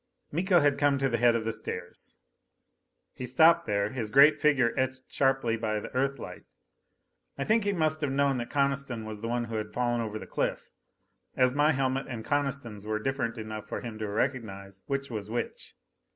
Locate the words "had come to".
0.61-1.07